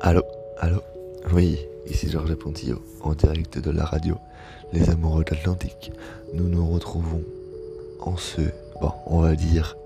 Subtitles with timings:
[0.00, 0.22] Allô
[0.58, 0.82] Allô?
[1.32, 4.16] Oui, ici Georges Pontillo, en direct de la radio
[4.72, 5.92] Les Amoureux de l'Atlantique.
[6.34, 7.22] Nous nous retrouvons
[8.00, 8.40] en ce,
[8.80, 9.76] bon, on va dire,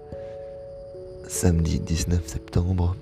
[1.28, 2.96] samedi 19 septembre,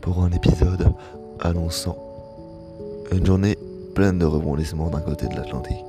[0.00, 0.92] pour un épisode
[1.40, 1.96] annonçant
[3.12, 3.56] une journée
[3.94, 5.84] pleine de rebondissements d'un côté de l'Atlantique,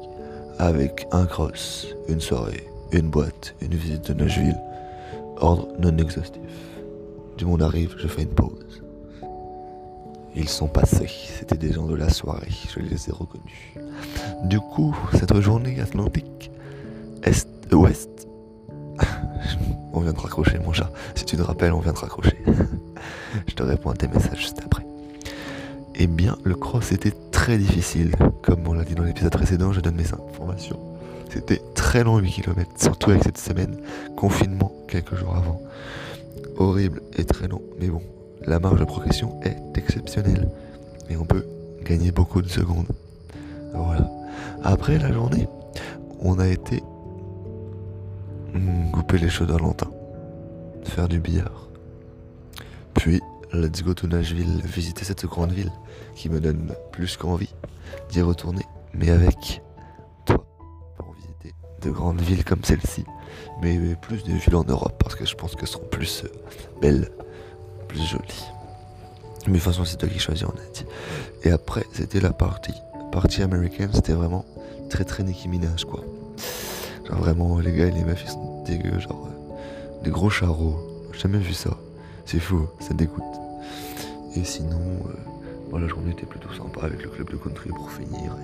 [0.58, 4.60] avec un cross, une soirée, une boîte, une visite de Nashville,
[5.38, 6.42] ordre non exhaustif.
[7.38, 8.84] Du monde arrive, je fais une pause.
[10.36, 13.74] Ils sont passés, c'était des gens de la soirée, je les ai reconnus.
[14.44, 16.52] Du coup, cette journée atlantique,
[17.24, 18.28] est-ouest,
[19.94, 20.92] on vient de raccrocher mon chat.
[21.16, 22.38] Si tu te rappelles, on vient de raccrocher.
[23.48, 24.86] je te réponds à tes messages juste après.
[25.96, 28.16] Eh bien, le cross était très difficile.
[28.42, 30.80] Comme on l'a dit dans l'épisode précédent, je donne mes informations.
[31.30, 33.78] C'était très long 8 km, surtout avec cette semaine,
[34.16, 35.62] confinement quelques jours avant.
[36.58, 38.02] Horrible et très long, mais bon,
[38.46, 40.50] la marge de progression est exceptionnelle.
[41.10, 41.46] Et on peut
[41.84, 42.88] gagner beaucoup de secondes.
[43.74, 44.10] Voilà.
[44.64, 45.48] Après la journée,
[46.20, 46.84] on a été
[48.54, 49.90] hmm, couper les cheveux d'Alentin,
[50.84, 51.68] faire du billard.
[52.94, 53.22] Puis,
[53.54, 55.72] let's go to Nashville, visiter cette grande ville
[56.16, 57.54] qui me donne plus qu'envie
[58.10, 59.62] d'y retourner, mais avec
[60.26, 60.46] toi,
[60.98, 63.06] pour visiter de grandes villes comme celle-ci,
[63.62, 66.28] mais plus des villes en Europe, parce que je pense qu'elles seront plus euh,
[66.82, 67.10] belles
[67.90, 68.46] plus jolie.
[69.48, 70.86] Mais de toute façon, c'est toi qui choisis, on a dit.
[71.44, 72.74] Et après, c'était la partie.
[73.12, 74.46] Partie américaine, c'était vraiment
[74.90, 75.50] très très Nicki
[75.88, 76.04] quoi.
[77.08, 80.78] Genre vraiment, les gars et les meufs, ils sont dégueux, genre euh, des gros charros.
[81.12, 81.72] J'ai jamais vu ça.
[82.26, 83.24] C'est fou, ça dégoûte.
[84.36, 84.80] Et sinon,
[85.74, 88.36] euh, la journée était plutôt sympa avec le club de country pour finir.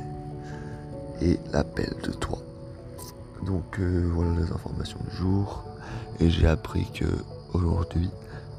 [1.21, 2.39] Et, l'appel de toi.
[3.45, 5.64] Donc euh, voilà les informations du jour.
[6.20, 7.05] Et j'ai appris que
[7.53, 8.09] aujourd'hui,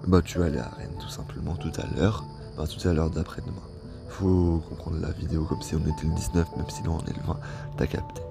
[0.07, 2.25] bah tu vas aller à Rennes tout simplement tout à l'heure.
[2.57, 3.63] Bah tout à l'heure d'après-demain.
[4.09, 7.17] Faut comprendre la vidéo comme si on était le 19, même si là on est
[7.17, 7.39] le 20.
[7.77, 8.23] T'as capté.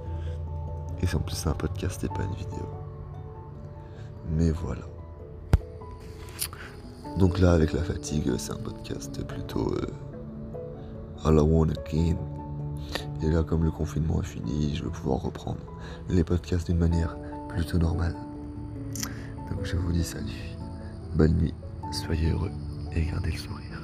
[1.02, 2.68] Et si en plus c'est un podcast et pas une vidéo.
[4.32, 4.82] Mais voilà.
[7.18, 9.88] Donc là avec la fatigue, c'est un podcast plutôt euh,
[11.24, 12.18] All I Want Again.
[13.22, 15.60] Et là comme le confinement est fini, je vais pouvoir reprendre
[16.10, 17.16] les podcasts d'une manière
[17.48, 18.16] plutôt normale.
[19.52, 20.55] Donc je vous dis salut.
[21.16, 21.54] Bonne nuit,
[21.94, 22.52] soyez heureux
[22.94, 23.82] et gardez le sourire.